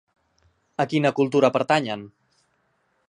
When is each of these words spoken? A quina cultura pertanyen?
A 0.83 0.85
quina 0.93 1.11
cultura 1.19 1.51
pertanyen? 1.59 2.07